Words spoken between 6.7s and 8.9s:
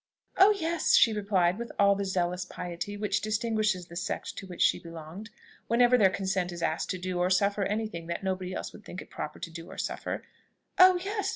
to do or suffer any thing that nobody else would